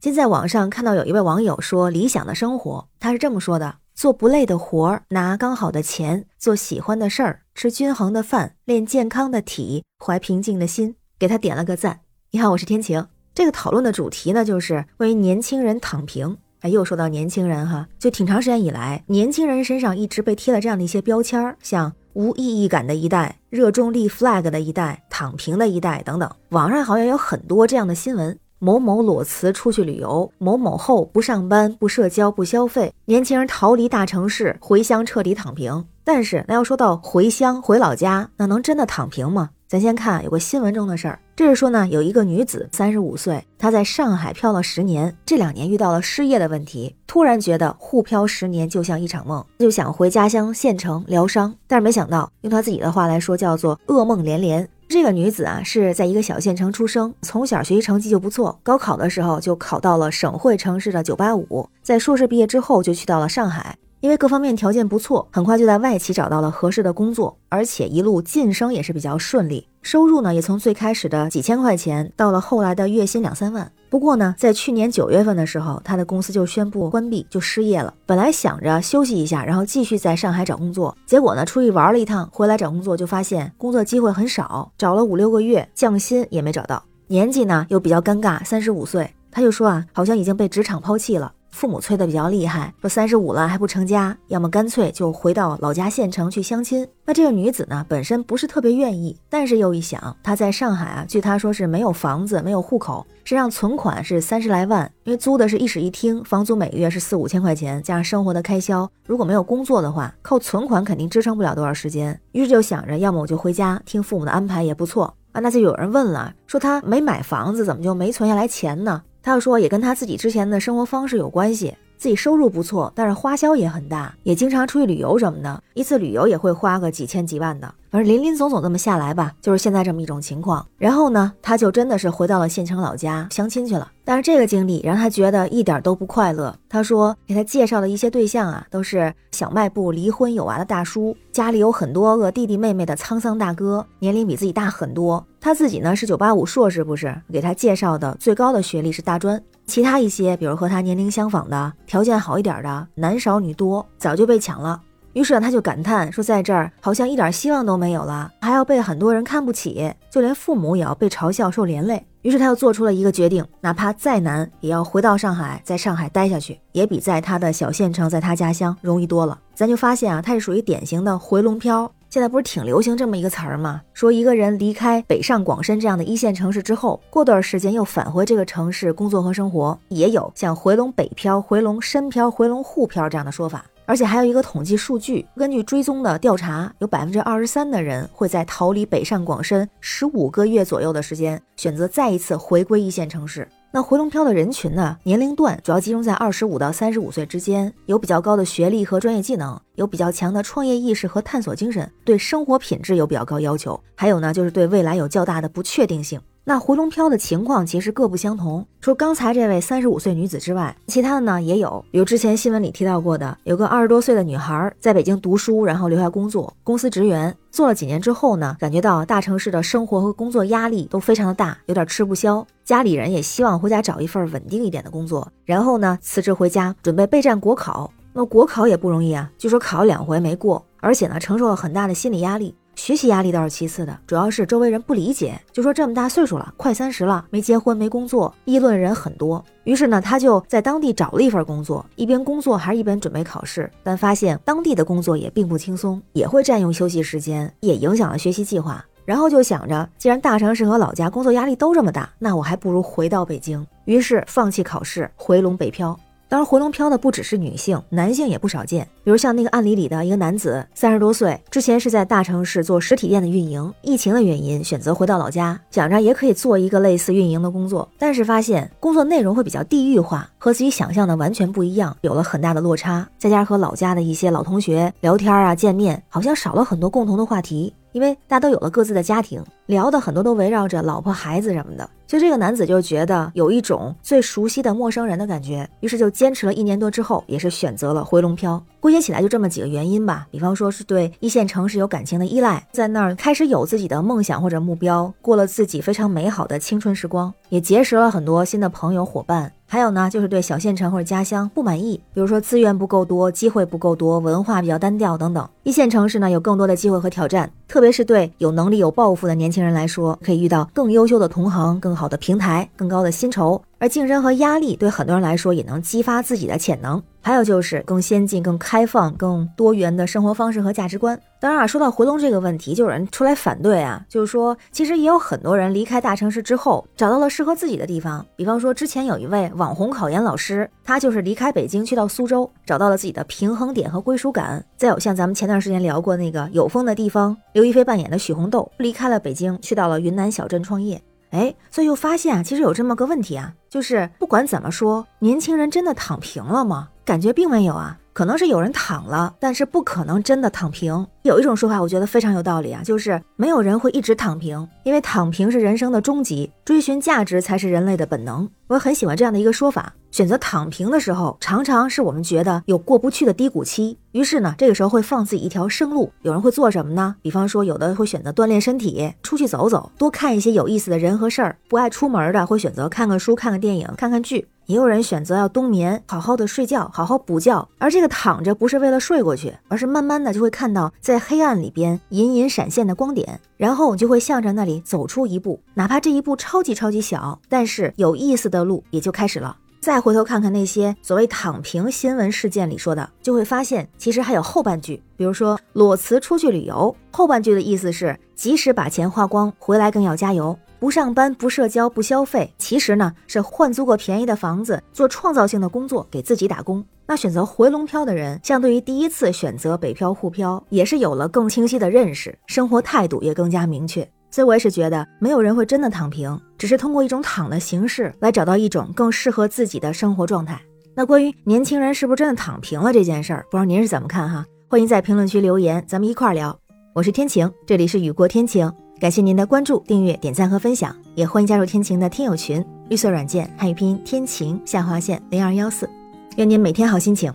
[0.00, 10.94] 今在网上看到有一位网友说理想的生活，他是这么说的：做不累的活儿，拿刚好的钱，做喜欢的事儿，吃均衡的饭，练健康的体，怀平静的心。
[11.18, 11.98] 给他点了个赞。
[12.30, 13.04] 你好，我是天晴。
[13.34, 16.38] 这个讨论的主题呢，就是关于年轻人躺平。
[16.60, 26.30] 哎，又说到年轻人哈，就挺长时间以来，年轻人身上一直被贴了这样的一些标签儿，像无意义感的一代、热衷立 flag 的一代、躺平的一代等等。
[26.50, 35.84] 网上好像有很多这样的新闻：某某裸辞出去旅游，某某后不上班、不社交、不消费，年轻人逃离大城市，回乡彻底躺平。
[36.02, 39.50] 但是，那要说到回乡回老家，那能真的躺平吗？
[39.68, 54.66] 咱先看有个新闻中的事儿，这是说呢，有一个女子三十五岁，她在上海漂了十年，这两年遇到了失业的问题，突然觉得沪漂十年就像一场梦，就想回家乡县城疗伤，但是没想到，用她自己的话来说，叫做噩梦连连。
[54.88, 63.76] 这个女子啊，是在一个小县城出生，从小学习成绩就不错，高考的时候就考到了省会城市的九八五，在硕士毕业之后就去到了上海。
[64.00, 73.70] 因为各方面条件不错，很快就在外企找到了合适的工作，而且一路晋升也是比较顺利，收入呢也从最开始的几千块钱到了后来的月薪两三万。
[73.90, 77.94] 不过呢，在去年九月份的时候，他的公司就宣布关闭，就失业了。
[78.04, 86.82] 本来想着休息一下，然后继续在上海找工作，结果呢，出去玩了一趟，回来找工作就发现工作机会很少，找了五六个月，降薪也没找到。
[87.06, 91.32] 年纪呢又比较尴尬，三十五岁，他就说啊，好像已经被职场抛弃了。
[91.58, 96.86] 父母催得比较厉害，说三十五了还不成家，要么干脆就回到老家县城去相亲。
[97.04, 112.20] 那这个女子呢，本身不是特别愿意，但是又一想，她在上海啊，据她说是没有房子，没有户口，身上存款是三十来万，因为租的是一室一厅，房租每个月是四五千块钱，加上生活的开销，如果没有工作的话，靠存款肯定支撑不了多少时间。
[112.30, 115.40] 于是就想着，要么我就回家，听父母的安排也不错啊。
[115.40, 119.02] 那就有人问了，说她没买房子，怎么就没存下来钱呢？
[119.28, 121.76] 他又说，也跟他自己之前的生活方式有关系。
[121.98, 127.74] 自己收入不错，但是花销也很大，也经常出去旅游什么的，一次旅游也会花个几千几万的。
[127.90, 130.66] 反正林林总总这么下来吧，就是现在这么一种情况。
[130.76, 133.90] 然后呢，他就真的是回到了县城老家相亲去了。
[134.04, 136.54] 但是这个经历让他觉得一点都不快乐。
[136.68, 145.24] 他说给他介绍的一些对象啊，都是小卖部离婚有娃的大叔，家里有很多个弟弟妹妹的沧桑大哥，年龄比自己大很多。
[145.40, 149.42] 他自己呢是九八五硕士，不是给他介绍的最高的学历是大专。
[149.66, 154.80] 其他一些，比如和他年龄相仿的、条件好一点的，男少女多，早就被抢了。
[155.18, 162.06] 于是呢，他就感叹说，在这儿好像一点希望都没有了，还要被很多人看不起，就连父母也要被嘲笑、受连累。
[162.22, 169.36] 于是他又做出了一个决定，哪怕再难，也要回到上海，在上海待下去，也比在他的小县城、在他家乡容易多了。
[169.56, 171.90] 咱就发现啊，他是属于典型的回笼漂。
[172.08, 173.82] 现在不是挺流行这么一个词儿吗？
[173.92, 183.64] 说一个人离开北上广深这样的一线城市之后，过段时间又返回这个城市工作和生活，也有像回笼北漂、回笼深漂、回龙沪漂这样的说法。
[183.88, 193.48] 而且还有一个统计数据，根据追踪的调查，有百分之二十三的人会在逃离北上广深十五个月左右的时间，选择再一次回归一线城市。
[193.70, 206.20] 那回龙漂的人群呢，年龄段主要集中在二十五到三十五岁之间，有比较高的学历和专业技能，有比较强的创业意识和探索精神，对生活品质有比较高要求，还有呢，就是对未来有较大的不确定性。
[206.48, 227.92] 那回龙漂的情况其实各不相同，除刚才这位三十五岁女子之外，其他的呢也有，比如之前新闻里提到过的，有个二十多岁的女孩在北京读书，然后留下工作，公司职员做了几年之后呢，感觉到大城市的生活和工作压力都非常的大，有点吃不消，家里人也希望回家找一份稳定一点的工作，然后呢辞职回家准备备战国考。
[228.14, 232.54] 那国考也不容易啊，据说考两回没过，而且呢承受了很大的心理压力。
[232.78, 239.44] 学习压力倒是其次的，主要是周围人不理解，就说这么大岁数了，快三十了，没结婚没工作，议论人很多。
[239.64, 248.82] 于是呢，他就在当地找了一份工作，一边工作还是一边准备考试，但发现当地的工作也并不轻松，也会占用休息时间，也影响了学习计划。
[249.04, 253.66] 然后就想着，既然大城市和老家工作压力都这么大，那我还不如回到北京。
[253.86, 255.98] 于是放弃考试，回笼北漂。
[256.30, 258.86] 当然，回笼漂的不只是女性，男性也不少见。
[259.02, 273.08] 比如像那个案例里的一个男子，三十多岁，之前是在大城市做实体店的运营，疫情的原因选择回到老家，想着也可以做一个类似运营的工作，但是发现工作内容会比较地域化，和自己想象的完全不一样，有了很大的落差。
[273.16, 277.72] 再加上和老家的一些老同学聊天啊、见面，好像少了很多共同的话题。
[277.98, 288.62] 因为大家都有了各自的家庭，聊的很多都围绕着老婆孩子什么的，所以这个男子就觉得有一种最熟悉的陌生人的感觉，于是就坚持了一年多之后，也是选择了回笼漂。
[288.78, 299.52] 归结起来就这么几个原因吧，比方说是对一线城市有感情的依赖，在那儿开始有自己的梦想或者目标，过了自己非常美好的青春时光，也结识了很多新的朋友伙伴。
[299.70, 305.46] 还有呢，就是对小县城或者家乡不满意，比如说资源不够多，机会不够多，文化比较单调等等。
[305.62, 313.60] 一线城市呢，有更多的机会和挑战，特别是对有能力、有抱负的年轻人来说，可以遇到更优秀的同行、更好的平台、更高的薪酬。
[313.78, 317.02] 而竞争和压力对很多人来说，也能激发自己的潜能。
[317.20, 321.20] 还有就是更先进、更开放、更多元的生活方式和价值观。
[321.38, 328.24] 当然啊，说到回笼这个问题，就有人出来反对啊，就是说，其实也有很多人离开大城市之后，找到了适合自己的地方。
[328.34, 334.64] 比方说，之前有一位网红考研老师，他就是离开北京去到苏州，找到了自己的平衡点和归属感。
[334.76, 341.02] 再有像咱们前段时间聊过那个有风的地方，刘亦菲扮演的许红豆，离开了北京，去到了云南小镇创业。
[341.30, 346.88] 哎，所以又发现啊，其实有这么个问题啊，就是不管怎么说，年轻人真的躺平了吗？
[347.04, 351.06] 感觉并没有啊，可能是有人躺了，但是不可能真的躺平。
[351.22, 358.50] 有一种说法，我觉得非常有道理啊，就是没有人会一直躺平，因为躺平是人生的终极，追寻价值才是人类的本能。
[358.66, 366.12] 我很喜欢这样的一个说法，选择躺平的时候，常常是我们觉得有过不去的低谷期，于是呢，这个时候会放自己一条生路。
[366.22, 367.14] 有人会做什么呢？
[367.22, 374.48] 比方说，有的会选择锻炼身体，出去走走，多看一些有意思的人和事儿；不爱出门的会选择看看书、看看电影、看看剧。
[374.68, 377.66] 也有人选择要冬眠，好好的睡觉，好好补觉。
[377.78, 389.56] 而这个躺着不是为了睡过去，而是慢慢的就会看到在黑暗里边隐隐闪现的光点，然后你就会向着那里走出一步，哪怕这一步超级超级小，但是有意思的路也就开始了。
[389.80, 400.58] 再回头看看那些所谓躺平新闻事件里说的，就会发现其实还有后半句，比如说裸辞出去旅游，后半句的意思是即使把钱花光，回来更要加油。
[400.80, 406.84] 不上班、不社交、不消费，其实呢是换租个便宜的房子，做创造性的工作，给自己打工。
[407.04, 414.08] 那选择回龙漂的人，相对于第一次选择北漂沪漂，也是有了更清晰的认识，生活态度也更加明确。
[414.30, 420.60] 所以我也是觉得，没有人会真的躺平，只是通过一种躺的形式来找到一种更适合自己的生活状态。
[420.94, 424.44] 那关于年轻人是不是真的躺平了这件事儿，不知道您是怎么看哈？
[424.68, 426.56] 欢迎在评论区留言，咱们一块儿聊。
[426.92, 428.70] 我是天晴，这里是雨过天晴。
[429.00, 435.88] 感谢您的关注、订阅、点赞和分享，也欢迎加入天晴的听友群，绿色软件汉语拼音天晴下划线零二幺四，
[436.36, 437.32] 愿您每天好心情，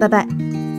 [0.00, 0.69] 拜拜。